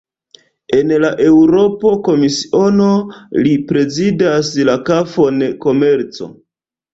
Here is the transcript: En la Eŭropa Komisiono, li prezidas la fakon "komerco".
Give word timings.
En 0.77 0.93
la 1.01 1.09
Eŭropa 1.25 1.91
Komisiono, 2.07 2.87
li 3.43 3.51
prezidas 3.73 4.51
la 4.71 4.77
fakon 4.89 5.39
"komerco". 5.67 6.31